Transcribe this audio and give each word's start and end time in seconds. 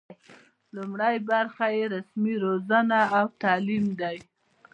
لومړۍ 0.75 1.15
برخه 1.29 1.65
یې 1.75 1.83
رسمي 1.95 2.35
روزنه 2.43 2.99
او 3.17 3.25
تعلیم 3.41 3.85
دی. 3.99 4.17